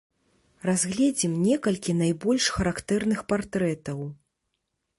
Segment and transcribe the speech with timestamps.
[0.67, 3.99] Разгледзім некалькі найбольш характэрных партрэтаў.